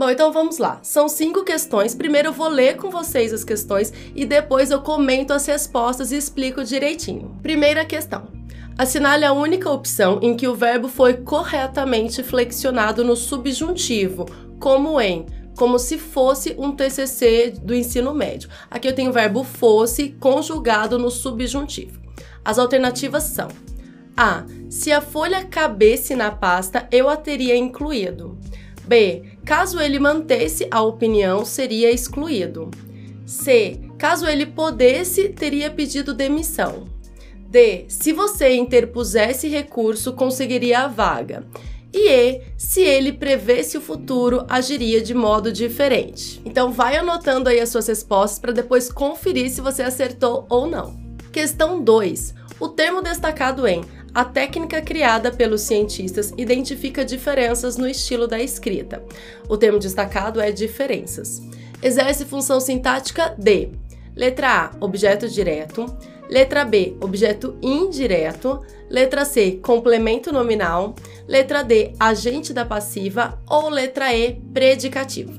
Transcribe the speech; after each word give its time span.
Bom, 0.00 0.08
então 0.08 0.32
vamos 0.32 0.56
lá. 0.56 0.80
São 0.82 1.10
cinco 1.10 1.44
questões. 1.44 1.94
Primeiro 1.94 2.28
eu 2.28 2.32
vou 2.32 2.48
ler 2.48 2.76
com 2.76 2.88
vocês 2.88 3.34
as 3.34 3.44
questões 3.44 3.92
e 4.16 4.24
depois 4.24 4.70
eu 4.70 4.80
comento 4.80 5.30
as 5.30 5.44
respostas 5.44 6.10
e 6.10 6.16
explico 6.16 6.64
direitinho. 6.64 7.36
Primeira 7.42 7.84
questão. 7.84 8.28
Assinale 8.78 9.26
a 9.26 9.32
única 9.34 9.68
opção 9.68 10.18
em 10.22 10.34
que 10.34 10.48
o 10.48 10.54
verbo 10.54 10.88
foi 10.88 11.18
corretamente 11.18 12.22
flexionado 12.22 13.04
no 13.04 13.14
subjuntivo, 13.14 14.24
como 14.58 14.98
em 14.98 15.26
como 15.54 15.78
se 15.78 15.98
fosse 15.98 16.56
um 16.58 16.72
TCC 16.72 17.52
do 17.62 17.74
ensino 17.74 18.14
médio. 18.14 18.48
Aqui 18.70 18.88
eu 18.88 18.94
tenho 18.94 19.10
o 19.10 19.12
verbo 19.12 19.44
fosse 19.44 20.16
conjugado 20.18 20.98
no 20.98 21.10
subjuntivo. 21.10 22.00
As 22.42 22.58
alternativas 22.58 23.24
são: 23.24 23.48
A. 24.16 24.46
Se 24.70 24.92
a 24.92 25.02
folha 25.02 25.44
cabesse 25.44 26.16
na 26.16 26.30
pasta, 26.30 26.88
eu 26.90 27.06
a 27.06 27.18
teria 27.18 27.54
incluído. 27.54 28.38
B. 28.90 29.29
Caso 29.44 29.80
ele 29.80 29.98
mantesse 29.98 30.66
a 30.70 30.82
opinião, 30.82 31.44
seria 31.44 31.90
excluído. 31.90 32.70
C. 33.26 33.80
Caso 33.96 34.26
ele 34.26 34.46
pudesse, 34.46 35.28
teria 35.28 35.70
pedido 35.70 36.14
demissão. 36.14 36.84
D. 37.48 37.84
Se 37.88 38.12
você 38.12 38.54
interpusesse 38.54 39.48
recurso, 39.48 40.12
conseguiria 40.12 40.80
a 40.80 40.88
vaga. 40.88 41.44
E 41.92 42.08
E. 42.08 42.42
Se 42.56 42.80
ele 42.80 43.12
prevesse 43.12 43.76
o 43.76 43.80
futuro, 43.80 44.44
agiria 44.48 45.00
de 45.00 45.14
modo 45.14 45.52
diferente. 45.52 46.40
Então 46.44 46.70
vai 46.70 46.96
anotando 46.96 47.48
aí 47.48 47.58
as 47.58 47.68
suas 47.68 47.88
respostas 47.88 48.38
para 48.38 48.52
depois 48.52 48.90
conferir 48.90 49.50
se 49.50 49.60
você 49.60 49.82
acertou 49.82 50.46
ou 50.48 50.66
não. 50.66 50.96
Questão 51.32 51.82
2. 51.82 52.34
O 52.60 52.68
termo 52.68 53.00
destacado 53.02 53.66
em 53.66 53.82
a 54.14 54.24
técnica 54.24 54.80
criada 54.82 55.30
pelos 55.30 55.62
cientistas 55.62 56.32
identifica 56.36 57.04
diferenças 57.04 57.76
no 57.76 57.88
estilo 57.88 58.26
da 58.26 58.40
escrita. 58.40 59.02
O 59.48 59.56
termo 59.56 59.78
destacado 59.78 60.40
é 60.40 60.50
diferenças. 60.50 61.42
Exerce 61.82 62.24
função 62.24 62.60
sintática 62.60 63.34
de 63.38 63.70
letra 64.14 64.64
A, 64.64 64.70
objeto 64.80 65.28
direto, 65.28 65.86
letra 66.28 66.64
B, 66.64 66.96
objeto 67.00 67.56
indireto, 67.62 68.62
letra 68.88 69.24
C, 69.24 69.58
complemento 69.62 70.32
nominal, 70.32 70.94
letra 71.26 71.62
D, 71.62 71.92
agente 71.98 72.52
da 72.52 72.64
passiva 72.64 73.40
ou 73.48 73.68
letra 73.68 74.14
E, 74.14 74.34
predicativo. 74.52 75.32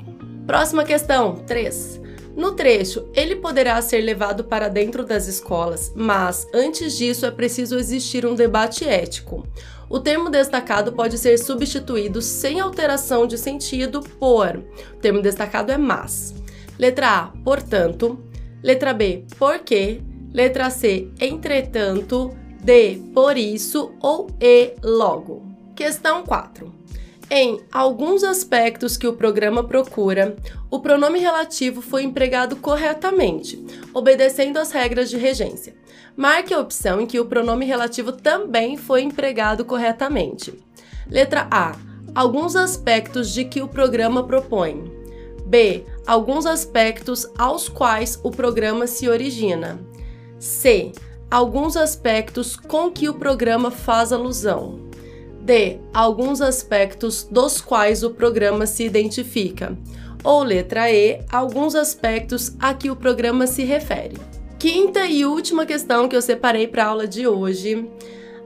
Próxima 0.48 0.84
questão, 0.84 1.36
3. 1.46 2.01
No 2.36 2.54
trecho, 2.54 3.10
ele 3.14 3.36
poderá 3.36 3.82
ser 3.82 4.02
levado 4.02 4.44
para 4.44 4.70
dentro 4.70 5.06
das 5.06 5.28
escolas, 5.28 5.92
mas 5.96 6.48
antes 6.54 6.98
disso 6.98 7.26
é 7.26 7.32
preciso 7.32 7.78
existir 7.78 8.26
um 8.26 8.36
debate 8.36 8.88
ético. 8.88 9.46
O 9.90 10.00
termo 10.00 10.30
destacado 10.30 10.94
pode 10.94 11.18
ser 11.18 11.38
substituído 11.38 12.22
sem 12.22 12.62
alteração 12.62 13.28
de 13.28 13.38
sentido 13.38 14.00
por. 14.02 14.64
O 14.94 14.98
termo 15.02 15.22
destacado 15.22 15.72
é 15.72 15.78
mas. 15.78 16.34
Letra 16.80 17.10
A, 17.10 17.28
portanto. 17.44 18.18
Letra 18.64 18.94
B, 18.94 19.26
porque. 19.38 20.02
Letra 20.34 20.70
C, 20.70 21.10
entretanto. 21.20 22.32
D, 22.64 23.02
por 23.14 23.38
isso 23.38 23.92
ou 24.02 24.28
E, 24.40 24.76
logo. 24.82 25.44
Questão 25.76 26.24
4. 26.24 26.81
Em 27.34 27.62
alguns 27.72 28.26
aspectos 28.26 28.98
que 28.98 29.08
o 29.08 29.14
programa 29.14 29.64
procura, 29.64 30.36
o 30.70 30.82
pronome 30.82 31.18
relativo 31.18 31.82
foi 31.82 32.04
empregado 32.04 32.58
corretamente, 32.58 33.66
obedecendo 33.94 34.58
às 34.58 34.74
regras 34.74 35.10
de 35.10 35.16
regência. 35.16 35.74
Marque 36.14 36.54
a 36.54 36.60
opção 36.60 37.00
em 37.00 37.08
que 37.08 37.22
o 37.22 37.26
pronome 37.26 37.66
relativo 37.66 38.12
também 38.12 38.76
foi 38.76 39.04
empregado 39.04 39.64
corretamente. 39.64 40.54
Letra 41.10 41.48
A. 41.50 41.74
Alguns 42.14 42.58
aspectos 42.58 43.34
de 43.34 43.46
que 43.46 43.62
o 43.62 43.68
programa 43.70 44.28
propõe. 44.28 44.92
B. 45.46 45.86
Alguns 46.06 46.46
aspectos 46.46 47.26
aos 47.38 47.70
quais 47.70 48.20
o 48.26 48.30
programa 48.30 48.88
se 48.88 49.08
origina. 49.08 49.80
C. 50.38 50.92
Alguns 51.30 51.78
aspectos 51.78 52.58
com 52.58 52.92
que 52.92 53.08
o 53.08 53.14
programa 53.14 53.72
faz 53.72 54.12
alusão. 54.12 54.91
D. 55.42 55.80
Alguns 55.94 56.42
aspectos 56.42 57.24
dos 57.24 57.60
quais 57.60 58.04
o 58.04 58.12
programa 58.12 58.66
se 58.66 58.84
identifica. 58.84 59.78
Ou 60.24 60.44
letra 60.44 60.92
E. 60.92 61.20
Alguns 61.32 61.76
aspectos 61.76 62.56
a 62.60 62.74
que 62.74 62.90
o 62.90 62.96
programa 62.96 63.48
se 63.48 63.64
refere. 63.64 64.18
Quinta 64.60 65.06
e 65.08 65.26
última 65.26 65.66
questão 65.66 66.08
que 66.08 66.16
eu 66.16 66.22
separei 66.22 66.68
para 66.68 66.86
a 66.86 66.88
aula 66.88 67.08
de 67.08 67.28
hoje. 67.28 67.90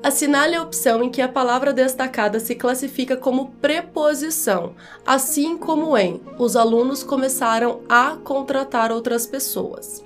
Assinale 0.02 0.56
a 0.56 0.62
opção 0.62 1.04
em 1.04 1.10
que 1.10 1.22
a 1.22 1.28
palavra 1.28 1.74
destacada 1.74 2.40
se 2.40 2.54
classifica 2.56 3.18
como 3.18 3.52
preposição, 3.60 4.76
assim 5.06 5.58
como 5.58 5.98
em 5.98 6.22
os 6.38 6.56
alunos 6.56 7.04
começaram 7.04 7.82
a 7.90 8.16
contratar 8.24 8.92
outras 8.92 9.26
pessoas. 9.26 10.04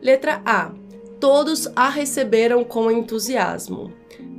Letra 0.00 0.40
A. 0.44 0.72
Todos 1.20 1.68
a 1.76 1.88
receberam 1.88 2.64
com 2.64 2.90
entusiasmo. 2.90 3.92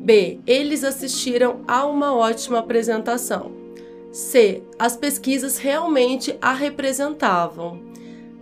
B. 0.06 0.40
Eles 0.46 0.84
assistiram 0.84 1.62
a 1.68 1.84
uma 1.84 2.16
ótima 2.16 2.60
apresentação. 2.60 3.52
C. 4.12 4.62
As 4.78 4.96
pesquisas 4.96 5.58
realmente 5.58 6.38
a 6.40 6.54
representavam. 6.54 7.82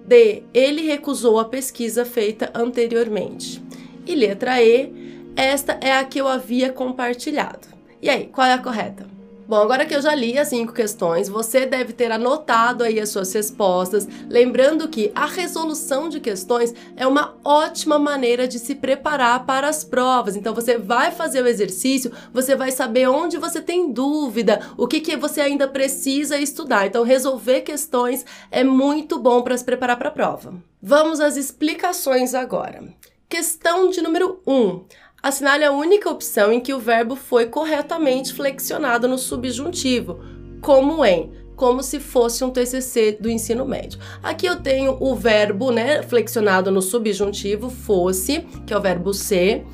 D. 0.06 0.44
Ele 0.54 0.82
recusou 0.82 1.40
a 1.40 1.46
pesquisa 1.46 2.04
feita 2.04 2.52
anteriormente. 2.54 3.64
E 4.06 4.14
letra 4.14 4.62
E. 4.62 4.92
Esta 5.38 5.80
é 5.82 5.94
a 5.94 6.04
que 6.04 6.20
eu 6.20 6.28
havia 6.28 6.70
compartilhado. 6.70 7.70
E 8.02 8.10
aí, 8.10 8.28
qual 8.28 8.46
é 8.46 8.52
a 8.52 8.58
correta? 8.58 9.13
Bom, 9.46 9.58
agora 9.58 9.86
que 9.86 9.94
eu 9.94 10.02
já 10.02 10.16
li 10.16 10.38
as 10.38 10.48
cinco 10.48 10.72
questões, 10.72 11.28
você 11.28 11.66
deve 11.66 11.92
ter 11.92 12.10
anotado 12.12 12.82
aí 12.82 12.98
as 12.98 13.10
suas 13.10 13.34
respostas, 13.34 14.08
lembrando 14.30 14.88
que 14.88 15.12
a 15.14 15.26
resolução 15.26 16.08
de 16.08 16.22
questões 16.22 16.74
é 16.96 17.06
uma 17.06 17.36
ótima 17.44 18.00
maneira 18.00 18.48
de 18.48 18.58
se 18.58 18.74
preparar 18.74 19.46
para 19.46 19.68
as 19.68 19.84
provas. 19.84 20.38
Então 20.38 20.56
você 20.56 20.78
vai 20.78 21.12
fazer 21.12 21.44
o 21.44 21.48
exercício, 21.48 22.12
você 22.32 22.56
vai 22.56 22.72
saber 22.72 23.10
onde 23.10 23.38
você 23.38 23.62
tem 23.62 23.92
dúvida, 23.92 24.62
o 24.78 24.88
que, 24.88 25.02
que 25.02 25.18
você 25.18 25.42
ainda 25.42 25.68
precisa 25.68 26.38
estudar. 26.38 26.88
Então 26.88 27.04
resolver 27.04 27.62
questões 27.62 28.26
é 28.50 28.64
muito 28.64 29.20
bom 29.20 29.42
para 29.42 29.58
se 29.58 29.66
preparar 29.66 29.98
para 29.98 30.08
a 30.08 30.14
prova. 30.14 30.54
Vamos 30.82 31.20
às 31.20 31.36
explicações 31.36 32.34
agora. 32.34 32.82
Questão 33.28 33.90
de 33.90 34.00
número 34.00 34.42
1. 34.46 34.54
Um, 34.54 34.86
assinale 35.24 35.64
a 35.64 35.72
única 35.72 36.10
opção 36.10 36.52
em 36.52 36.60
que 36.60 36.74
o 36.74 36.80
verbo 36.80 37.16
foi 37.16 37.46
corretamente 37.46 38.34
flexionado 38.34 39.08
no 39.08 39.18
subjuntivo, 39.18 40.20
como 40.62 41.06
em, 41.06 41.32
como 41.56 41.82
se 41.82 41.98
fosse 41.98 42.44
um 42.44 42.50
TCC 42.50 43.14
do 43.14 43.30
ensino 43.30 43.66
médio. 43.66 44.00
Aqui 44.22 44.46
eu 44.46 44.58
tenho 44.58 44.98
o 45.00 45.16
verbo, 45.16 45.72
né, 45.72 46.04
flexionado 46.04 46.70
no 46.70 46.82
subjuntivo, 46.82 47.70
fosse, 47.70 48.42
que 48.68 48.74
é 48.74 48.78
o 48.78 48.82
verbo 48.82 49.14
ser. 49.14 49.66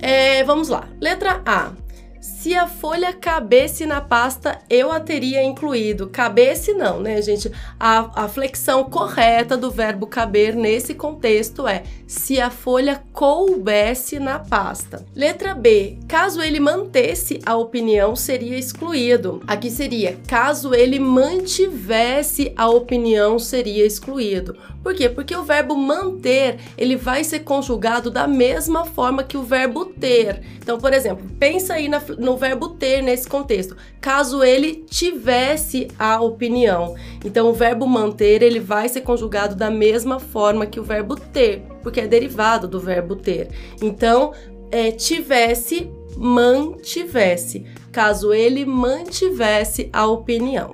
É, 0.00 0.44
vamos 0.44 0.68
lá. 0.68 0.86
Letra 1.00 1.42
A. 1.46 1.72
Se 2.20 2.54
a 2.54 2.66
folha 2.66 3.14
cabesse 3.14 3.86
na 3.86 3.98
pasta, 3.98 4.60
eu 4.68 4.92
a 4.92 5.00
teria 5.00 5.42
incluído. 5.42 6.06
Cabesse 6.06 6.74
não, 6.74 7.00
né, 7.00 7.22
gente? 7.22 7.50
A, 7.78 8.24
a 8.24 8.28
flexão 8.28 8.84
correta 8.84 9.56
do 9.56 9.70
verbo 9.70 10.06
caber 10.06 10.54
nesse 10.54 10.92
contexto 10.92 11.66
é 11.66 11.82
se 12.06 12.38
a 12.38 12.50
folha 12.50 13.02
coubesse 13.14 14.18
na 14.18 14.38
pasta. 14.38 15.06
Letra 15.16 15.54
B. 15.54 15.96
Caso 16.06 16.42
ele 16.42 16.60
mantesse 16.60 17.40
a 17.46 17.56
opinião, 17.56 18.14
seria 18.14 18.58
excluído. 18.58 19.42
Aqui 19.46 19.70
seria 19.70 20.18
caso 20.26 20.74
ele 20.74 20.98
mantivesse 20.98 22.52
a 22.54 22.68
opinião, 22.68 23.38
seria 23.38 23.86
excluído. 23.86 24.56
Por 24.82 24.94
quê? 24.94 25.08
Porque 25.08 25.36
o 25.36 25.44
verbo 25.44 25.74
manter, 25.76 26.58
ele 26.76 26.96
vai 26.96 27.22
ser 27.22 27.40
conjugado 27.40 28.10
da 28.10 28.26
mesma 28.26 28.84
forma 28.84 29.22
que 29.22 29.36
o 29.36 29.42
verbo 29.42 29.84
ter. 29.86 30.42
Então, 30.58 30.78
por 30.78 30.92
exemplo, 30.92 31.26
pensa 31.38 31.74
aí 31.74 31.88
na, 31.88 32.00
no 32.18 32.36
verbo 32.36 32.70
ter 32.70 33.02
nesse 33.02 33.28
contexto. 33.28 33.76
Caso 34.00 34.42
ele 34.42 34.84
tivesse 34.88 35.88
a 35.98 36.20
opinião. 36.20 36.94
Então, 37.24 37.48
o 37.48 37.52
verbo 37.52 37.86
manter, 37.86 38.42
ele 38.42 38.60
vai 38.60 38.88
ser 38.88 39.02
conjugado 39.02 39.54
da 39.54 39.70
mesma 39.70 40.18
forma 40.18 40.66
que 40.66 40.80
o 40.80 40.84
verbo 40.84 41.16
ter, 41.16 41.62
porque 41.82 42.00
é 42.00 42.06
derivado 42.06 42.66
do 42.66 42.80
verbo 42.80 43.16
ter. 43.16 43.48
Então, 43.82 44.32
é, 44.70 44.90
tivesse, 44.90 45.90
mantivesse. 46.16 47.64
caso 47.90 48.32
ele 48.32 48.64
mantivesse 48.64 49.88
a 49.92 50.06
opinião. 50.06 50.72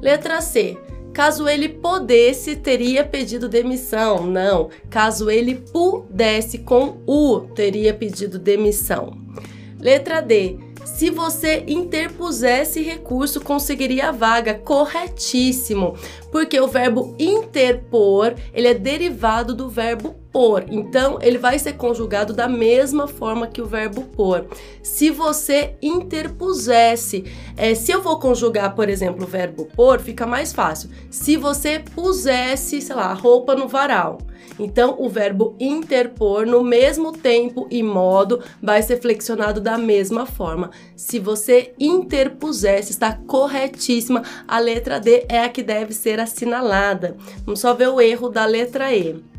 Letra 0.00 0.40
C. 0.40 0.78
Caso 1.12 1.48
ele 1.48 1.68
pudesse, 1.68 2.56
teria 2.56 3.04
pedido 3.04 3.48
demissão. 3.48 4.26
Não. 4.26 4.70
Caso 4.88 5.28
ele 5.28 5.56
pudesse, 5.56 6.58
com 6.58 6.98
U, 7.06 7.40
teria 7.54 7.92
pedido 7.92 8.38
demissão. 8.38 9.18
Letra 9.80 10.20
D. 10.20 10.58
Se 10.84 11.10
você 11.10 11.64
interpusesse 11.66 12.82
recurso, 12.82 13.40
conseguiria 13.40 14.08
a 14.08 14.12
vaga. 14.12 14.54
Corretíssimo. 14.54 15.94
Porque 16.30 16.60
o 16.60 16.68
verbo 16.68 17.14
interpor, 17.18 18.34
ele 18.52 18.68
é 18.68 18.74
derivado 18.74 19.54
do 19.54 19.68
verbo 19.68 20.14
por. 20.32 20.64
Então, 20.68 21.18
ele 21.20 21.38
vai 21.38 21.58
ser 21.58 21.74
conjugado 21.74 22.32
da 22.32 22.48
mesma 22.48 23.06
forma 23.06 23.46
que 23.46 23.62
o 23.62 23.66
verbo 23.66 24.02
por. 24.02 24.46
Se 24.82 25.10
você 25.10 25.74
interpusesse, 25.82 27.24
é, 27.56 27.74
se 27.74 27.92
eu 27.92 28.02
vou 28.02 28.18
conjugar, 28.18 28.74
por 28.74 28.88
exemplo, 28.88 29.24
o 29.24 29.28
verbo 29.28 29.66
por, 29.74 30.00
fica 30.00 30.26
mais 30.26 30.52
fácil. 30.52 30.90
Se 31.10 31.36
você 31.36 31.78
pusesse, 31.78 32.80
sei 32.80 32.96
lá, 32.96 33.12
roupa 33.12 33.54
no 33.54 33.68
varal. 33.68 34.18
Então, 34.60 34.96
o 34.98 35.08
verbo 35.08 35.56
interpor, 35.58 36.46
no 36.46 36.62
mesmo 36.62 37.12
tempo 37.12 37.66
e 37.70 37.82
modo, 37.82 38.42
vai 38.62 38.82
ser 38.82 39.00
flexionado 39.00 39.60
da 39.60 39.78
mesma 39.78 40.26
forma. 40.26 40.70
Se 40.94 41.18
você 41.18 41.72
interpusesse, 41.80 42.90
está 42.90 43.14
corretíssima. 43.26 44.22
A 44.46 44.58
letra 44.58 45.00
D 45.00 45.24
é 45.28 45.40
a 45.40 45.48
que 45.48 45.62
deve 45.62 45.94
ser 45.94 46.20
assinalada. 46.20 47.16
Vamos 47.44 47.60
só 47.60 47.72
ver 47.72 47.88
o 47.88 48.00
erro 48.00 48.28
da 48.28 48.44
letra 48.44 48.94
E 48.94 49.29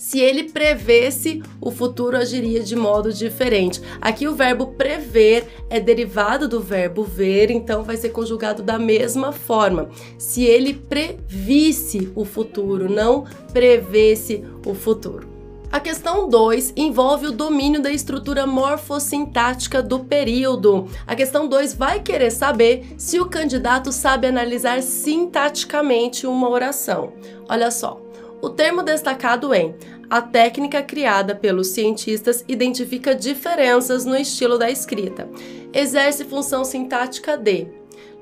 se 0.00 0.18
ele 0.18 0.44
prevesse, 0.44 1.42
o 1.60 1.70
futuro 1.70 2.16
agiria 2.16 2.62
de 2.62 2.74
modo 2.74 3.12
diferente. 3.12 3.82
Aqui 4.00 4.26
o 4.26 4.34
verbo 4.34 4.68
prever 4.68 5.46
é 5.68 5.78
derivado 5.78 6.48
do 6.48 6.58
verbo 6.58 7.04
ver, 7.04 7.50
então 7.50 7.84
vai 7.84 7.98
ser 7.98 8.08
conjugado 8.08 8.62
da 8.62 8.78
mesma 8.78 9.30
forma. 9.30 9.90
Se 10.16 10.42
ele 10.42 10.72
previsse 10.72 12.10
o 12.16 12.24
futuro, 12.24 12.90
não 12.90 13.26
prevesse 13.52 14.42
o 14.64 14.72
futuro. 14.72 15.28
A 15.70 15.78
questão 15.78 16.30
2 16.30 16.72
envolve 16.78 17.26
o 17.26 17.32
domínio 17.32 17.82
da 17.82 17.92
estrutura 17.92 18.46
morfossintática 18.46 19.82
do 19.82 20.00
período. 20.00 20.88
A 21.06 21.14
questão 21.14 21.46
2 21.46 21.74
vai 21.74 22.00
querer 22.00 22.30
saber 22.30 22.94
se 22.96 23.20
o 23.20 23.26
candidato 23.26 23.92
sabe 23.92 24.26
analisar 24.26 24.82
sintaticamente 24.82 26.26
uma 26.26 26.48
oração. 26.48 27.12
Olha 27.46 27.70
só. 27.70 28.09
O 28.42 28.48
termo 28.48 28.82
destacado 28.82 29.54
em 29.54 29.74
a 30.08 30.20
técnica 30.20 30.82
criada 30.82 31.34
pelos 31.34 31.68
cientistas 31.68 32.44
identifica 32.48 33.14
diferenças 33.14 34.04
no 34.04 34.16
estilo 34.16 34.58
da 34.58 34.70
escrita. 34.70 35.28
Exerce 35.72 36.24
função 36.24 36.64
sintática 36.64 37.36
de 37.36 37.68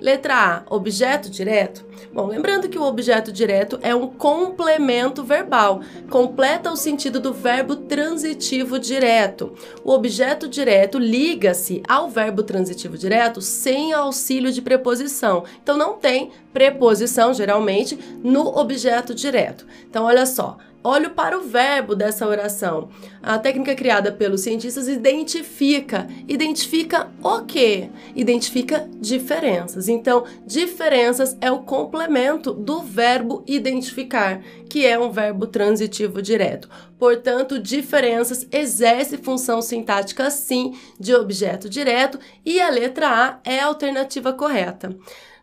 Letra 0.01 0.65
A, 0.69 0.75
objeto 0.75 1.29
direto. 1.29 1.85
Bom, 2.13 2.27
lembrando 2.27 2.69
que 2.69 2.79
o 2.79 2.85
objeto 2.85 3.33
direto 3.33 3.79
é 3.83 3.95
um 3.95 4.07
complemento 4.07 5.25
verbal, 5.25 5.81
completa 6.09 6.71
o 6.71 6.77
sentido 6.77 7.19
do 7.19 7.33
verbo 7.33 7.75
transitivo 7.77 8.79
direto. 8.79 9.53
O 9.85 9.91
objeto 9.91 10.49
direto 10.49 10.99
liga-se 10.99 11.83
ao 11.89 12.09
verbo 12.09 12.43
transitivo 12.43 12.97
direto 12.97 13.41
sem 13.41 13.93
auxílio 13.93 14.53
de 14.53 14.63
preposição. 14.63 15.45
Então 15.63 15.77
não 15.77 15.95
tem 15.95 16.31
preposição 16.53 17.35
geralmente 17.35 17.99
no 18.23 18.47
objeto 18.59 19.15
direto. 19.15 19.67
Então 19.89 20.05
olha 20.05 20.27
só, 20.27 20.59
Olho 20.83 21.11
para 21.11 21.37
o 21.37 21.43
verbo 21.43 21.97
dessa 21.97 22.27
oração. 22.27 22.89
A 23.21 23.37
técnica 23.37 23.75
criada 23.75 24.13
pelos 24.13 24.43
cientistas 24.43 24.87
identifica. 24.87 26.07
Identifica 26.29 27.09
o 27.21 27.41
quê? 27.43 27.91
Identifica 28.15 28.89
diferenças. 29.01 29.89
Então, 29.89 30.25
diferenças 30.47 31.37
é 31.41 31.51
o 31.51 31.61
complemento 31.61 32.53
do 32.53 32.81
verbo 32.81 33.43
identificar, 33.45 34.41
que 34.71 34.87
é 34.87 34.97
um 34.97 35.11
verbo 35.11 35.49
transitivo 35.49 36.23
direto. 36.23 36.69
Portanto, 36.97 37.59
diferenças 37.59 38.47
exerce 38.53 39.19
função 39.19 39.61
sintática 39.61 40.31
sim 40.31 40.79
de 40.99 41.13
objeto 41.13 41.69
direto 41.69 42.21
e 42.47 42.61
a 42.61 42.71
letra 42.71 43.09
A 43.09 43.41
é 43.45 43.59
a 43.59 43.67
alternativa 43.67 44.33
correta. 44.33 44.97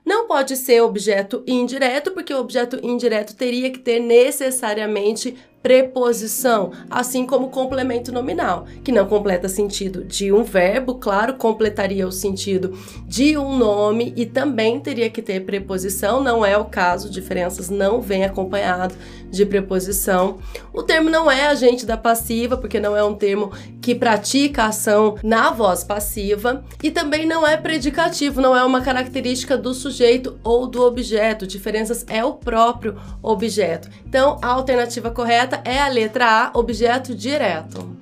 Não 0.05 0.27
pode 0.27 0.55
ser 0.55 0.81
objeto 0.81 1.43
indireto, 1.47 2.11
porque 2.11 2.33
o 2.33 2.39
objeto 2.39 2.79
indireto 2.83 3.35
teria 3.35 3.71
que 3.71 3.79
ter 3.79 3.99
necessariamente 3.99 5.35
preposição, 5.65 6.71
assim 6.91 7.25
como 7.25 7.49
complemento 7.49 8.11
nominal, 8.11 8.67
que 8.83 8.91
não 8.91 9.07
completa 9.07 9.49
sentido 9.49 10.03
de 10.03 10.31
um 10.31 10.43
verbo, 10.43 10.93
claro, 10.93 11.33
completaria 11.33 12.07
o 12.07 12.11
sentido 12.11 12.77
de 13.07 13.35
um 13.35 13.57
nome 13.57 14.13
e 14.15 14.27
também 14.27 14.79
teria 14.79 15.09
que 15.09 15.23
ter 15.23 15.43
preposição, 15.43 16.21
não 16.21 16.45
é 16.45 16.55
o 16.55 16.65
caso, 16.65 17.09
diferenças 17.09 17.67
não 17.67 17.99
vêm 17.99 18.23
acompanhado 18.23 18.93
de 19.31 19.43
preposição. 19.43 20.37
O 20.71 20.83
termo 20.83 21.09
não 21.09 21.29
é 21.29 21.47
agente 21.47 21.83
da 21.83 21.97
passiva, 21.97 22.55
porque 22.57 22.79
não 22.79 22.95
é 22.95 23.03
um 23.03 23.15
termo 23.15 23.51
que 23.81 23.95
pratica 23.95 24.65
ação 24.65 25.17
na 25.23 25.49
voz 25.51 25.83
passiva, 25.83 26.63
e 26.81 26.91
também 26.91 27.25
não 27.25 27.45
é 27.45 27.57
predicativo, 27.57 28.39
não 28.39 28.55
é 28.55 28.63
uma 28.63 28.81
característica 28.81 29.57
do 29.57 29.73
sujeito 29.73 30.39
ou 30.43 30.67
do 30.67 30.83
objeto. 30.83 31.47
Diferenças 31.47 32.05
é 32.07 32.23
o 32.23 32.33
próprio 32.33 32.97
objeto. 33.21 33.89
Então, 34.07 34.37
a 34.41 34.47
alternativa 34.47 35.09
correta 35.11 35.54
é 35.63 35.79
a 35.79 35.87
letra 35.87 36.51
A, 36.53 36.57
objeto 36.57 37.15
direto. 37.15 37.95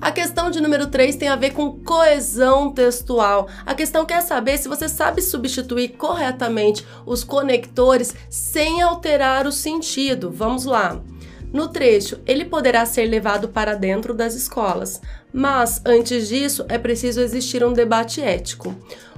A 0.00 0.12
questão 0.12 0.50
de 0.50 0.60
número 0.60 0.88
3 0.88 1.16
tem 1.16 1.28
a 1.28 1.36
ver 1.36 1.52
com 1.52 1.80
coesão 1.80 2.70
textual. 2.70 3.48
A 3.64 3.74
questão 3.74 4.04
quer 4.04 4.20
saber 4.20 4.58
se 4.58 4.68
você 4.68 4.88
sabe 4.88 5.22
substituir 5.22 5.90
corretamente 5.90 6.86
os 7.06 7.24
conectores 7.24 8.14
sem 8.28 8.82
alterar 8.82 9.46
o 9.46 9.52
sentido. 9.52 10.30
Vamos 10.30 10.64
lá. 10.64 11.00
No 11.52 11.68
trecho, 11.68 12.18
ele 12.26 12.44
poderá 12.44 12.84
ser 12.84 13.06
levado 13.06 13.48
para 13.48 13.74
dentro 13.74 14.12
das 14.12 14.34
escolas, 14.34 15.00
mas 15.32 15.80
antes 15.86 16.28
disso 16.28 16.66
é 16.68 16.76
preciso 16.76 17.20
existir 17.20 17.64
um 17.64 17.72
debate 17.72 18.20
ético. 18.20 18.76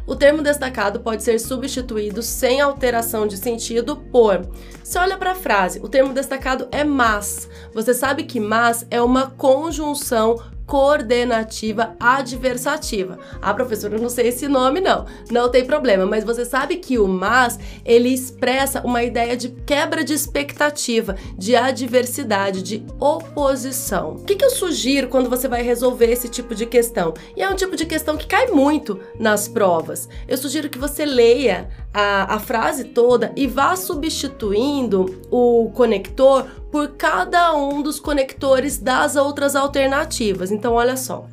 O 0.09 0.17
termo 0.17 0.43
destacado 0.43 1.01
pode 1.01 1.23
ser 1.23 1.39
substituído 1.39 2.23
sem 2.23 2.63
alteração 2.63 3.27
de 3.27 3.37
sentido 3.37 3.95
por. 3.95 4.49
Se 4.83 4.99
olha 4.99 5.19
para 5.19 5.33
a 5.33 5.35
frase, 5.35 5.81
o 5.81 5.89
termo 5.89 6.15
destacado 6.15 6.67
é 6.73 6.83
mas. 6.83 7.47
Você 7.75 7.93
sabe 7.93 8.25
que 8.25 8.41
mas 8.41 8.87
é 8.91 9.03
uma 9.03 9.31
conjunção 9.33 10.43
coordenativa 10.69 11.97
adversativa. 11.99 13.19
Ah, 13.41 13.55
professora, 13.55 13.97
eu 13.97 14.03
não 14.03 14.11
sei 14.11 14.29
esse 14.29 14.47
nome 14.47 14.81
não. 14.81 15.06
Não 15.31 15.50
tem 15.50 15.64
problema, 15.64 16.04
mas 16.04 16.25
você 16.25 16.45
sabe 16.45 16.76
que 16.76 16.99
o 16.99 17.09
mas, 17.09 17.59
ele 17.87 18.11
expressa 18.11 18.83
uma 18.83 19.02
ideia 19.02 19.35
de 19.35 19.49
quebra 19.49 20.04
de 20.04 20.12
expectativa, 20.12 21.16
de 21.38 21.57
adversidade, 21.57 22.62
de 22.62 22.85
oposição. 23.00 24.16
O 24.16 24.25
que, 24.25 24.37
que 24.37 24.45
eu 24.45 24.50
sugiro 24.50 25.09
quando 25.09 25.31
você 25.31 25.49
vai 25.49 25.62
resolver 25.62 26.12
esse 26.12 26.28
tipo 26.28 26.54
de 26.54 26.66
questão? 26.66 27.14
E 27.35 27.43
é 27.43 27.49
um 27.49 27.57
tipo 27.57 27.75
de 27.75 27.87
questão 27.87 28.19
que 28.19 28.26
cai 28.26 28.49
muito 28.49 29.00
nas 29.19 29.49
provas. 29.49 30.07
Eu 30.28 30.37
sugiro 30.37 30.69
que 30.69 30.78
você 30.78 31.07
leia 31.07 31.71
a, 31.99 32.37
a 32.37 32.38
frase 32.38 32.85
toda 32.85 33.33
e 33.35 33.49
vá 33.49 33.75
substituindo 33.75 35.21
o 35.33 35.69
conector 35.75 36.47
por 36.71 36.90
cada 36.90 37.52
um 37.57 37.83
dos 37.83 37.99
conectores 37.99 38.78
das 38.78 39.17
outras 39.17 39.57
alternativas. 39.57 40.52
Então, 40.52 40.75
olha 40.75 40.97
só. 40.97 41.26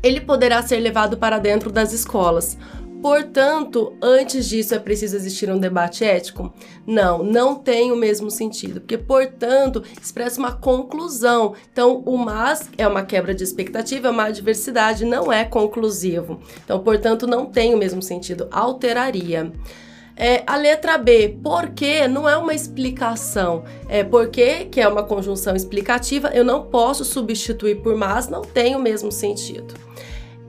Ele 0.00 0.20
poderá 0.20 0.62
ser 0.62 0.78
levado 0.78 1.16
para 1.16 1.38
dentro 1.38 1.72
das 1.72 1.92
escolas. 1.92 2.56
Portanto, 3.04 3.98
antes 4.00 4.48
disso 4.48 4.74
é 4.74 4.78
preciso 4.78 5.14
existir 5.14 5.50
um 5.50 5.58
debate 5.58 6.02
ético? 6.02 6.54
Não, 6.86 7.22
não 7.22 7.54
tem 7.54 7.92
o 7.92 7.96
mesmo 7.96 8.30
sentido, 8.30 8.80
porque 8.80 8.96
portanto 8.96 9.84
expressa 10.00 10.40
uma 10.40 10.52
conclusão. 10.52 11.52
Então, 11.70 12.02
o 12.06 12.16
mas 12.16 12.70
é 12.78 12.88
uma 12.88 13.02
quebra 13.02 13.34
de 13.34 13.44
expectativa, 13.44 14.08
é 14.08 14.10
uma 14.10 14.24
adversidade, 14.24 15.04
não 15.04 15.30
é 15.30 15.44
conclusivo. 15.44 16.40
Então, 16.64 16.78
portanto, 16.78 17.26
não 17.26 17.44
tem 17.44 17.74
o 17.74 17.76
mesmo 17.76 18.00
sentido, 18.00 18.48
alteraria. 18.50 19.52
É, 20.16 20.42
a 20.46 20.56
letra 20.56 20.96
B, 20.96 21.38
porque 21.44 22.08
não 22.08 22.26
é 22.26 22.38
uma 22.38 22.54
explicação. 22.54 23.64
É 23.86 24.02
porque, 24.02 24.64
que 24.64 24.80
é 24.80 24.88
uma 24.88 25.02
conjunção 25.02 25.54
explicativa, 25.54 26.30
eu 26.32 26.42
não 26.42 26.68
posso 26.70 27.04
substituir 27.04 27.82
por 27.82 27.94
mas, 27.96 28.28
não 28.28 28.40
tem 28.40 28.74
o 28.74 28.80
mesmo 28.80 29.12
sentido. 29.12 29.74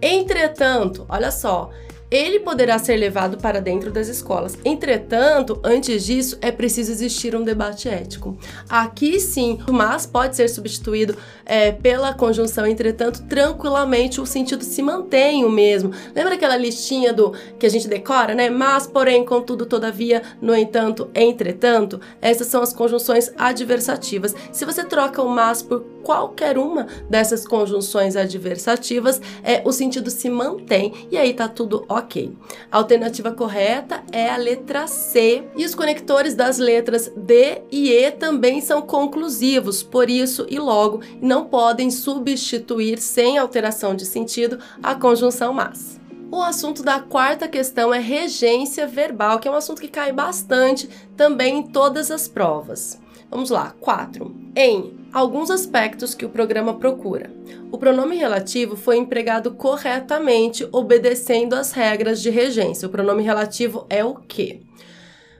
Entretanto, 0.01 1.05
olha 1.09 1.31
só, 1.31 1.71
ele 2.15 2.39
poderá 2.39 2.79
ser 2.79 2.95
levado 2.95 3.37
para 3.37 3.61
dentro 3.61 3.91
das 3.91 4.07
escolas. 4.07 4.57
Entretanto, 4.63 5.59
antes 5.63 6.05
disso, 6.05 6.37
é 6.41 6.51
preciso 6.51 6.91
existir 6.91 7.35
um 7.35 7.43
debate 7.43 7.89
ético. 7.89 8.37
Aqui 8.69 9.19
sim, 9.19 9.59
mas 9.69 10.05
pode 10.05 10.35
ser 10.35 10.49
substituído 10.49 11.15
é, 11.45 11.71
pela 11.71 12.13
conjunção 12.13 12.65
entretanto, 12.65 13.23
tranquilamente 13.23 14.19
o 14.19 14.25
sentido 14.25 14.63
se 14.63 14.81
mantém 14.81 15.45
o 15.45 15.49
mesmo. 15.49 15.91
Lembra 16.15 16.35
aquela 16.35 16.57
listinha 16.57 17.13
do 17.13 17.33
que 17.59 17.65
a 17.65 17.69
gente 17.69 17.87
decora, 17.87 18.33
né? 18.33 18.49
Mas, 18.49 18.87
porém, 18.87 19.23
contudo, 19.23 19.65
todavia, 19.65 20.23
no 20.41 20.55
entanto, 20.55 21.09
entretanto, 21.13 21.99
essas 22.21 22.47
são 22.47 22.61
as 22.61 22.73
conjunções 22.73 23.31
adversativas. 23.37 24.35
Se 24.51 24.65
você 24.65 24.83
troca 24.83 25.21
o 25.21 25.29
mas 25.29 25.61
por 25.61 25.81
qualquer 26.03 26.57
uma 26.57 26.87
dessas 27.09 27.45
conjunções 27.45 28.15
adversativas, 28.15 29.19
é, 29.43 29.61
o 29.65 29.71
sentido 29.71 30.09
se 30.09 30.29
mantém 30.29 30.93
e 31.11 31.17
aí 31.17 31.33
tá 31.33 31.47
tudo 31.47 31.83
ok 31.89 32.04
Ok. 32.05 32.37
A 32.71 32.77
alternativa 32.77 33.31
correta 33.31 34.03
é 34.11 34.29
a 34.29 34.37
letra 34.37 34.85
C. 34.85 35.43
E 35.55 35.65
os 35.65 35.73
conectores 35.73 36.35
das 36.35 36.59
letras 36.59 37.11
D 37.17 37.63
e 37.71 37.91
E 37.91 38.11
também 38.11 38.61
são 38.61 38.83
conclusivos, 38.83 39.81
por 39.81 40.07
isso 40.07 40.45
e 40.47 40.59
logo 40.59 41.01
não 41.19 41.45
podem 41.45 41.89
substituir 41.89 42.99
sem 42.99 43.39
alteração 43.39 43.95
de 43.95 44.05
sentido 44.05 44.59
a 44.83 44.93
conjunção 44.93 45.51
mas. 45.51 45.99
O 46.31 46.41
assunto 46.41 46.83
da 46.83 46.99
quarta 46.99 47.47
questão 47.47 47.91
é 47.91 47.99
regência 47.99 48.85
verbal, 48.85 49.39
que 49.39 49.47
é 49.47 49.51
um 49.51 49.55
assunto 49.55 49.81
que 49.81 49.87
cai 49.87 50.11
bastante 50.11 50.87
também 51.17 51.57
em 51.57 51.63
todas 51.63 52.11
as 52.11 52.27
provas. 52.27 52.99
Vamos 53.29 53.49
lá, 53.49 53.75
4. 53.79 54.35
Em 54.55 54.93
alguns 55.11 55.49
aspectos 55.49 56.13
que 56.13 56.25
o 56.25 56.29
programa 56.29 56.75
procura. 56.75 57.31
O 57.71 57.77
pronome 57.77 58.15
relativo 58.15 58.75
foi 58.75 58.97
empregado 58.97 59.53
corretamente, 59.53 60.67
obedecendo 60.71 61.53
às 61.53 61.71
regras 61.71 62.21
de 62.21 62.29
regência. 62.29 62.87
O 62.87 62.91
pronome 62.91 63.23
relativo 63.23 63.85
é 63.89 64.03
o 64.03 64.15
quê? 64.15 64.61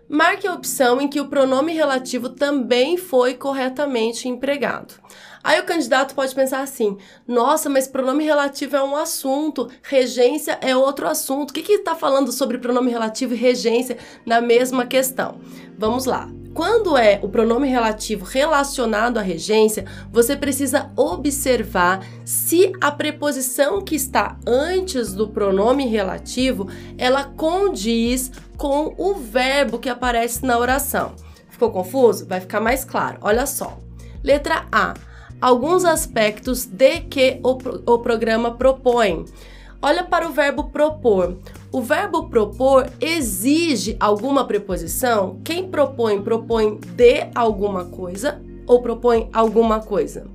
Marque 0.07 0.45
a 0.45 0.53
opção 0.53 1.01
em 1.01 1.07
que 1.07 1.19
o 1.19 1.27
pronome 1.27 1.73
relativo 1.73 2.29
também 2.29 2.95
foi 2.95 3.33
corretamente 3.33 4.29
empregado. 4.29 4.93
Aí 5.43 5.59
o 5.59 5.65
candidato 5.65 6.13
pode 6.13 6.33
pensar 6.33 6.61
assim: 6.61 6.97
nossa, 7.27 7.69
mas 7.69 7.87
pronome 7.87 8.23
relativo 8.23 8.75
é 8.75 8.83
um 8.83 8.95
assunto, 8.95 9.69
regência 9.81 10.59
é 10.61 10.75
outro 10.75 11.07
assunto. 11.07 11.51
O 11.51 11.53
que 11.53 11.71
está 11.71 11.95
falando 11.95 12.31
sobre 12.31 12.59
pronome 12.59 12.91
relativo 12.91 13.33
e 13.33 13.37
regência 13.37 13.97
na 14.25 14.39
mesma 14.41 14.85
questão? 14.85 15.39
Vamos 15.77 16.05
lá. 16.05 16.29
Quando 16.55 16.97
é 16.97 17.19
o 17.21 17.27
pronome 17.27 17.67
relativo 17.67 18.23
relacionado 18.23 19.17
à 19.17 19.21
regência, 19.21 19.83
você 20.09 20.37
precisa 20.37 20.89
observar 20.95 22.07
se 22.23 22.71
a 22.79 22.89
preposição 22.89 23.81
que 23.81 23.93
está 23.93 24.37
antes 24.47 25.11
do 25.11 25.27
pronome 25.27 25.85
relativo, 25.85 26.69
ela 26.97 27.25
condiz 27.25 28.31
com 28.55 28.95
o 28.97 29.15
verbo 29.15 29.77
que 29.77 29.89
aparece 29.89 30.45
na 30.45 30.57
oração. 30.57 31.13
Ficou 31.49 31.71
confuso? 31.71 32.25
Vai 32.25 32.39
ficar 32.39 32.61
mais 32.61 32.85
claro. 32.85 33.17
Olha 33.19 33.45
só. 33.45 33.77
Letra 34.23 34.65
A 34.71 34.93
alguns 35.41 35.83
aspectos 35.83 36.65
de 36.65 37.01
que 37.01 37.37
o, 37.43 37.57
o 37.85 37.99
programa 37.99 38.51
propõe. 38.55 39.25
Olha 39.81 40.05
para 40.05 40.25
o 40.25 40.31
verbo 40.31 40.69
propor. 40.69 41.37
O 41.75 41.81
verbo 41.81 42.29
propor 42.29 42.89
exige 43.01 43.97
alguma 43.99 44.47
preposição? 44.47 45.41
Quem 45.43 45.67
propõe, 45.67 46.21
propõe 46.21 46.79
de 46.95 47.27
alguma 47.35 47.83
coisa 47.83 48.41
ou 48.65 48.81
propõe 48.81 49.27
alguma 49.33 49.81
coisa? 49.81 50.25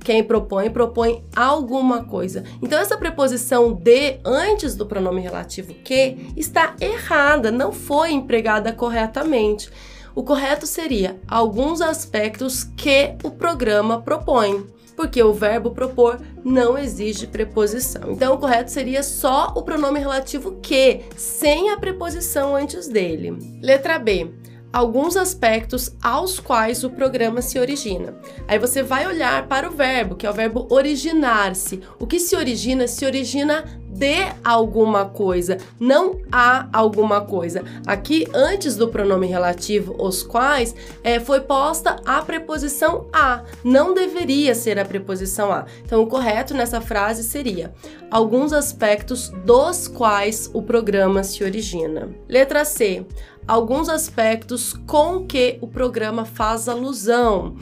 Quem 0.00 0.24
propõe, 0.24 0.68
propõe 0.68 1.22
alguma 1.36 2.02
coisa. 2.02 2.42
Então, 2.60 2.80
essa 2.80 2.96
preposição 2.96 3.72
de 3.72 4.18
antes 4.24 4.74
do 4.74 4.86
pronome 4.86 5.20
relativo 5.20 5.72
que 5.72 6.32
está 6.36 6.74
errada, 6.80 7.52
não 7.52 7.70
foi 7.70 8.10
empregada 8.10 8.72
corretamente. 8.72 9.70
O 10.16 10.24
correto 10.24 10.66
seria 10.66 11.16
alguns 11.28 11.80
aspectos 11.80 12.64
que 12.64 13.14
o 13.22 13.30
programa 13.30 14.02
propõe, 14.02 14.66
porque 14.98 15.22
o 15.22 15.32
verbo 15.32 15.70
propor 15.70 16.20
não 16.44 16.76
exige 16.76 17.28
preposição. 17.28 18.10
Então, 18.10 18.34
o 18.34 18.38
correto 18.38 18.72
seria 18.72 19.00
só 19.00 19.52
o 19.54 19.62
pronome 19.62 20.00
relativo 20.00 20.58
que, 20.60 21.02
sem 21.16 21.70
a 21.70 21.78
preposição 21.78 22.56
antes 22.56 22.88
dele. 22.88 23.38
Letra 23.62 23.96
B 23.96 24.28
alguns 24.72 25.16
aspectos 25.16 25.96
aos 26.02 26.38
quais 26.38 26.84
o 26.84 26.90
programa 26.90 27.40
se 27.40 27.58
origina. 27.58 28.14
Aí 28.46 28.58
você 28.58 28.82
vai 28.82 29.06
olhar 29.06 29.46
para 29.48 29.68
o 29.68 29.72
verbo, 29.72 30.14
que 30.14 30.26
é 30.26 30.30
o 30.30 30.34
verbo 30.34 30.66
originar-se. 30.70 31.80
O 31.98 32.06
que 32.06 32.20
se 32.20 32.36
origina? 32.36 32.86
Se 32.86 33.06
origina 33.06 33.64
de 33.98 34.32
alguma 34.44 35.06
coisa, 35.06 35.58
não 35.78 36.20
há 36.30 36.68
alguma 36.72 37.20
coisa. 37.20 37.64
Aqui, 37.84 38.28
antes 38.32 38.76
do 38.76 38.88
pronome 38.88 39.26
relativo, 39.26 39.96
os 39.98 40.22
quais, 40.22 40.74
é, 41.02 41.18
foi 41.18 41.40
posta 41.40 41.96
a 42.06 42.22
preposição 42.22 43.06
a. 43.12 43.42
Não 43.64 43.92
deveria 43.92 44.54
ser 44.54 44.78
a 44.78 44.84
preposição 44.84 45.52
a. 45.52 45.66
Então, 45.84 46.00
o 46.00 46.06
correto 46.06 46.54
nessa 46.54 46.80
frase 46.80 47.24
seria 47.24 47.74
alguns 48.10 48.52
aspectos 48.52 49.30
dos 49.44 49.88
quais 49.88 50.48
o 50.54 50.62
programa 50.62 51.24
se 51.24 51.42
origina. 51.42 52.08
Letra 52.28 52.64
C 52.64 53.04
alguns 53.48 53.88
aspectos 53.88 54.74
com 54.86 55.24
que 55.26 55.56
o 55.62 55.66
programa 55.66 56.26
faz 56.26 56.68
alusão. 56.68 57.56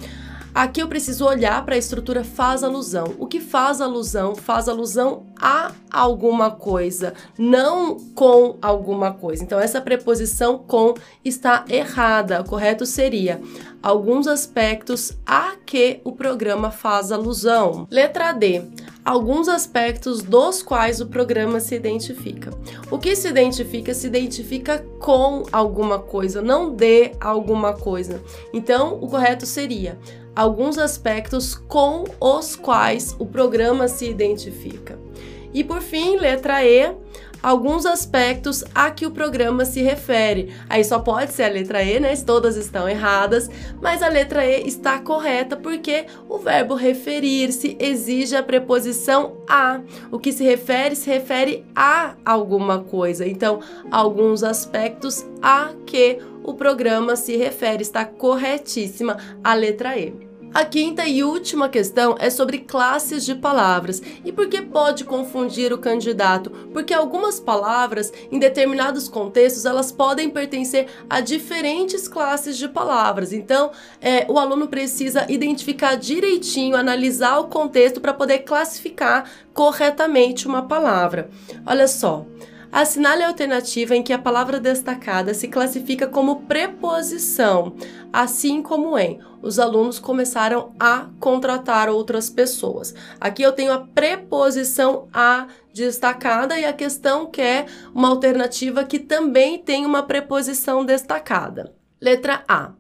Aqui 0.57 0.81
eu 0.81 0.89
preciso 0.89 1.27
olhar 1.27 1.63
para 1.67 1.75
a 1.75 1.79
estrutura 1.79 2.25
faz 2.25 2.65
alusão. 2.65 3.15
O 3.19 3.27
que 3.27 3.41
faz 3.41 3.79
alusão? 3.79 4.35
Faz 4.35 4.71
alusão 4.71 5.27
a 5.39 5.71
alguma 5.91 6.51
coisa, 6.51 7.13
não 7.39 7.99
com 8.15 8.57
alguma 8.63 9.13
coisa. 9.13 9.45
Então, 9.45 9.61
essa 9.61 9.83
preposição 9.83 10.57
com 10.57 10.95
está 11.23 11.63
errada. 11.69 12.41
O 12.41 12.45
correto 12.45 12.87
seria 12.87 13.39
alguns 13.87 14.27
aspectos 14.27 15.13
a 15.25 15.55
que 15.65 16.01
o 16.03 16.11
programa 16.11 16.73
faz 16.73 17.13
alusão. 17.13 17.87
Letra 17.89 18.33
D 18.33 18.65
alguns 19.05 19.49
aspectos 19.49 20.23
dos 20.23 20.61
quais 20.61 21.01
o 21.01 21.07
programa 21.07 21.61
se 21.61 21.77
identifica. 21.77 22.51
O 22.91 22.99
que 22.99 23.15
se 23.15 23.29
identifica 23.29 23.95
se 23.95 24.09
identifica 24.09 24.85
com 24.99 25.45
alguma 25.53 26.01
coisa, 26.01 26.43
não 26.43 26.75
de 26.75 27.13
alguma 27.21 27.75
coisa. 27.75 28.21
Então, 28.53 28.99
o 29.01 29.07
correto 29.07 29.47
seria 29.47 29.97
alguns 30.35 30.79
aspectos 30.79 31.55
com 31.55 32.03
os 32.21 32.57
quais 32.57 33.15
o 33.21 33.25
programa 33.25 33.87
se 33.87 34.11
identifica. 34.11 34.99
E 35.55 35.63
por 35.63 35.81
fim, 35.81 36.17
letra 36.17 36.65
E, 36.65 36.93
alguns 37.47 37.87
aspectos 37.87 38.65
a 38.75 38.91
que 38.91 39.07
o 39.07 39.11
programa 39.13 39.65
se 39.65 39.81
refere. 39.81 40.53
Aí 40.69 40.83
só 40.83 40.99
pode 40.99 41.33
ser 41.33 41.45
a 41.45 41.49
letra 41.49 41.81
E, 41.81 42.01
né? 42.01 42.17
Todas 42.17 42.57
estão 42.57 42.89
erradas, 42.89 43.49
mas 43.81 44.03
a 44.03 44.09
letra 44.09 44.45
E 44.45 44.67
está 44.67 44.99
correta 44.99 45.57
porque 45.57 46.07
o 46.29 46.39
verbo 46.39 46.75
referir-se 46.75 47.77
exige 47.79 48.35
a 48.35 48.43
preposição 48.43 49.37
a. 49.49 49.81
O 50.11 50.19
que 50.19 50.33
se 50.33 50.43
refere 50.43 50.97
se 50.97 51.09
refere 51.09 51.65
a 51.73 52.17
alguma 52.25 52.81
coisa. 52.81 53.25
Então, 53.25 53.61
alguns 53.93 54.43
aspectos 54.43 55.25
a 55.41 55.71
que 55.87 56.19
o 56.43 56.53
programa 56.53 57.15
se 57.15 57.37
refere 57.37 57.83
está 57.83 58.05
corretíssima 58.05 59.19
a 59.45 59.55
letra 59.55 59.97
E. 59.97 60.13
A 60.57 60.65
quinta 60.65 61.05
e 61.05 61.23
última 61.23 61.69
questão 61.69 62.17
é 62.19 62.31
sobre 62.31 62.61
classes 62.61 63.27
de 63.27 63.35
palavras. 63.35 64.01
E 64.25 64.33
por 64.33 64.49
que 64.49 64.63
pode 64.63 65.05
confundir 65.05 65.71
o 65.71 65.77
candidato? 65.77 66.49
Porque 66.73 66.95
algumas 66.95 67.39
palavras, 67.39 68.11
em 68.33 68.39
determinados 68.39 69.07
contextos, 69.07 69.67
elas 69.67 69.93
podem 69.93 70.31
pertencer 70.31 70.87
a 71.11 71.21
diferentes 71.21 72.09
classes 72.09 72.57
de 72.57 72.71
palavras. 72.71 73.35
Então, 73.35 73.71
é, 74.01 74.25
o 74.31 74.39
aluno 74.39 74.67
precisa 74.67 75.31
identificar 75.31 75.95
direitinho, 75.95 76.75
analisar 76.75 77.39
o 77.39 77.49
contexto 77.49 78.01
para 78.01 78.15
poder 78.15 78.39
classificar 78.39 79.31
corretamente 79.53 80.49
uma 80.49 80.63
palavra. 80.63 81.29
Olha 81.67 81.87
só. 81.87 82.25
Assinale 82.77 83.23
a 83.23 83.29
alternativa 83.29 83.97
em 83.97 84.03
que 84.03 84.13
a 84.13 84.19
palavra 84.19 84.61
destacada 84.61 85.33
se 85.33 85.49
classifica 85.49 86.07
como 86.07 86.43
preposição, 86.43 87.75
assim 88.13 88.61
como 88.61 88.99
em 88.99 89.19
os 89.41 89.59
alunos 89.59 89.99
começaram 89.99 90.75
a 90.79 91.07
contratar 91.19 91.89
outras 91.89 92.29
pessoas. 92.29 92.95
Aqui 93.19 93.43
eu 93.43 93.53
tenho 93.53 93.73
a 93.73 93.79
preposição 93.79 95.09
a 95.11 95.47
destacada 95.73 96.59
e 96.59 96.67
a 96.67 96.73
questão 96.75 97.25
que 97.25 97.41
é 97.41 97.65
uma 97.95 98.09
alternativa 98.09 98.85
que 98.85 98.99
também 98.99 99.59
tem 99.59 99.87
uma 99.87 100.03
preposição 100.03 100.85
destacada. 100.85 101.73
Letra 101.99 102.45
A 102.47 102.73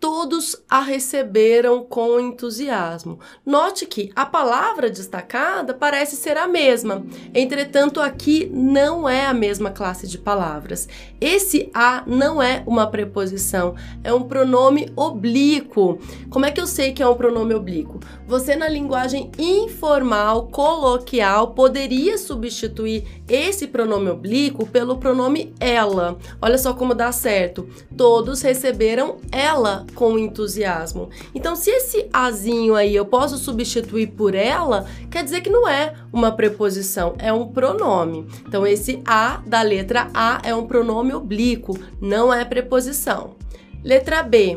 todos 0.00 0.56
a 0.68 0.80
receberam 0.80 1.82
com 1.82 2.20
entusiasmo. 2.20 3.18
Note 3.44 3.86
que 3.86 4.10
a 4.14 4.24
palavra 4.24 4.88
destacada 4.88 5.74
parece 5.74 6.16
ser 6.16 6.36
a 6.36 6.46
mesma, 6.46 7.04
entretanto, 7.34 8.00
aqui 8.00 8.48
não 8.52 9.08
é 9.08 9.26
a 9.26 9.34
mesma 9.34 9.70
classe 9.70 10.06
de 10.06 10.18
palavras. 10.18 10.88
Esse 11.20 11.68
a 11.74 12.04
não 12.06 12.40
é 12.40 12.62
uma 12.66 12.86
preposição, 12.86 13.74
é 14.04 14.12
um 14.12 14.22
pronome 14.22 14.90
oblíquo. 14.94 15.98
Como 16.30 16.46
é 16.46 16.50
que 16.50 16.60
eu 16.60 16.66
sei 16.66 16.92
que 16.92 17.02
é 17.02 17.08
um 17.08 17.16
pronome 17.16 17.54
oblíquo? 17.54 17.98
Você, 18.26 18.54
na 18.54 18.68
linguagem 18.68 19.30
informal, 19.38 20.48
coloquial, 20.48 21.54
poderia 21.54 22.16
substituir 22.18 23.22
esse 23.28 23.66
pronome 23.66 24.10
oblíquo 24.10 24.66
pelo 24.66 24.98
pronome 24.98 25.52
ela. 25.58 26.18
Olha 26.40 26.58
só 26.58 26.72
como 26.72 26.94
dá 26.94 27.10
certo. 27.10 27.68
Todos 27.96 28.42
receberam 28.42 29.16
ela 29.32 29.87
com 29.94 30.18
entusiasmo. 30.18 31.10
Então, 31.34 31.56
se 31.56 31.70
esse 31.70 32.08
azinho 32.12 32.74
aí 32.74 32.94
eu 32.94 33.04
posso 33.04 33.36
substituir 33.38 34.08
por 34.08 34.34
ela, 34.34 34.86
quer 35.10 35.24
dizer 35.24 35.40
que 35.40 35.50
não 35.50 35.68
é 35.68 35.94
uma 36.12 36.32
preposição, 36.32 37.14
é 37.18 37.32
um 37.32 37.48
pronome. 37.48 38.26
Então, 38.46 38.66
esse 38.66 39.02
a 39.06 39.42
da 39.46 39.62
letra 39.62 40.08
A 40.14 40.40
é 40.42 40.54
um 40.54 40.66
pronome 40.66 41.12
oblíquo, 41.14 41.78
não 42.00 42.32
é 42.32 42.44
preposição. 42.44 43.36
Letra 43.82 44.22
B. 44.22 44.56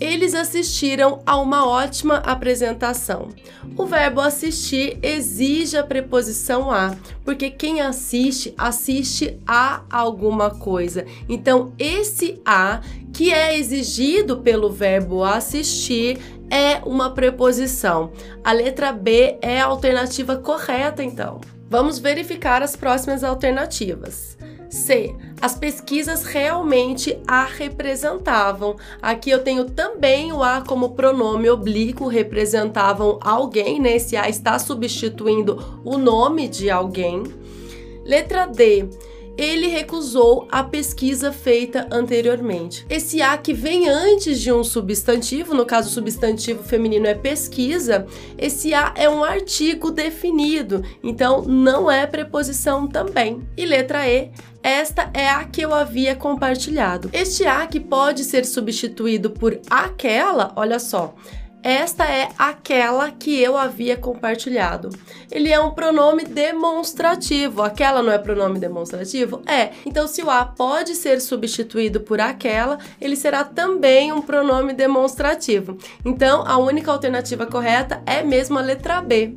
Eles 0.00 0.34
assistiram 0.34 1.20
a 1.26 1.36
uma 1.36 1.68
ótima 1.68 2.16
apresentação. 2.16 3.28
O 3.76 3.84
verbo 3.84 4.20
assistir 4.20 4.98
exige 5.02 5.76
a 5.76 5.84
preposição 5.84 6.70
a, 6.70 6.96
porque 7.24 7.50
quem 7.50 7.82
assiste, 7.82 8.54
assiste 8.56 9.38
a 9.46 9.82
alguma 9.90 10.50
coisa. 10.50 11.04
Então, 11.28 11.74
esse 11.78 12.40
a 12.46 12.80
que 13.12 13.30
é 13.30 13.58
exigido 13.58 14.38
pelo 14.38 14.70
verbo 14.70 15.22
assistir 15.22 16.18
é 16.50 16.80
uma 16.84 17.10
preposição. 17.10 18.12
A 18.42 18.52
letra 18.52 18.92
B 18.92 19.38
é 19.42 19.60
a 19.60 19.66
alternativa 19.66 20.36
correta, 20.36 21.04
então. 21.04 21.40
Vamos 21.68 21.98
verificar 21.98 22.62
as 22.62 22.74
próximas 22.74 23.22
alternativas. 23.22 24.36
C. 24.70 25.14
As 25.42 25.56
pesquisas 25.56 26.24
realmente 26.24 27.18
a 27.26 27.44
representavam. 27.44 28.76
Aqui 29.02 29.30
eu 29.30 29.42
tenho 29.42 29.64
também 29.64 30.32
o 30.32 30.42
a 30.42 30.60
como 30.60 30.90
pronome 30.90 31.50
oblíquo, 31.50 32.06
representavam 32.06 33.18
alguém, 33.20 33.80
né? 33.80 33.96
Esse 33.96 34.16
a 34.16 34.28
está 34.28 34.58
substituindo 34.58 35.80
o 35.84 35.98
nome 35.98 36.48
de 36.48 36.70
alguém. 36.70 37.24
Letra 38.04 38.46
D 38.46 38.88
ele 39.36 39.66
recusou 39.68 40.46
a 40.50 40.62
pesquisa 40.62 41.32
feita 41.32 41.86
anteriormente. 41.90 42.84
Esse 42.88 43.22
a 43.22 43.36
que 43.36 43.52
vem 43.52 43.88
antes 43.88 44.40
de 44.40 44.52
um 44.52 44.62
substantivo, 44.62 45.54
no 45.54 45.64
caso 45.64 45.88
o 45.88 45.92
substantivo 45.92 46.62
feminino 46.62 47.06
é 47.06 47.14
pesquisa, 47.14 48.06
esse 48.36 48.74
a 48.74 48.92
é 48.96 49.08
um 49.08 49.24
artigo 49.24 49.90
definido, 49.90 50.82
então 51.02 51.42
não 51.42 51.90
é 51.90 52.06
preposição 52.06 52.86
também. 52.86 53.42
E 53.56 53.64
letra 53.64 54.08
E 54.08 54.30
esta 54.62 55.10
é 55.14 55.28
a 55.28 55.44
que 55.44 55.62
eu 55.62 55.72
havia 55.72 56.14
compartilhado. 56.14 57.08
Este 57.14 57.46
a 57.46 57.66
que 57.66 57.80
pode 57.80 58.24
ser 58.24 58.44
substituído 58.44 59.30
por 59.30 59.58
aquela, 59.70 60.52
olha 60.54 60.78
só, 60.78 61.14
esta 61.62 62.04
é 62.04 62.28
aquela 62.38 63.10
que 63.10 63.38
eu 63.40 63.56
havia 63.56 63.96
compartilhado. 63.96 64.90
Ele 65.30 65.50
é 65.50 65.60
um 65.60 65.72
pronome 65.72 66.24
demonstrativo. 66.24 67.62
Aquela 67.62 68.02
não 68.02 68.12
é 68.12 68.18
pronome 68.18 68.58
demonstrativo? 68.58 69.42
É. 69.46 69.70
Então, 69.84 70.06
se 70.06 70.22
o 70.22 70.30
a 70.30 70.44
pode 70.44 70.94
ser 70.94 71.20
substituído 71.20 72.00
por 72.00 72.20
aquela, 72.20 72.78
ele 73.00 73.16
será 73.16 73.44
também 73.44 74.12
um 74.12 74.22
pronome 74.22 74.72
demonstrativo. 74.72 75.76
Então, 76.04 76.44
a 76.46 76.56
única 76.58 76.90
alternativa 76.90 77.46
correta 77.46 78.02
é 78.06 78.22
mesmo 78.22 78.58
a 78.58 78.62
letra 78.62 79.00
B. 79.00 79.36